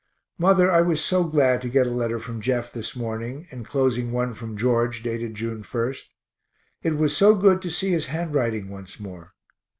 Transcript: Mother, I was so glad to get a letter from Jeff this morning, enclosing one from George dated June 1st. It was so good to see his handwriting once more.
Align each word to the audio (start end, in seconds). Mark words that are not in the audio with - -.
Mother, 0.39 0.71
I 0.71 0.81
was 0.81 0.99
so 1.05 1.23
glad 1.25 1.61
to 1.61 1.69
get 1.69 1.85
a 1.85 1.91
letter 1.91 2.17
from 2.17 2.41
Jeff 2.41 2.73
this 2.73 2.95
morning, 2.95 3.45
enclosing 3.51 4.11
one 4.11 4.33
from 4.33 4.57
George 4.57 5.03
dated 5.03 5.35
June 5.35 5.61
1st. 5.61 6.05
It 6.81 6.97
was 6.97 7.15
so 7.15 7.35
good 7.35 7.61
to 7.61 7.69
see 7.69 7.91
his 7.91 8.07
handwriting 8.07 8.67
once 8.69 8.99
more. 8.99 9.35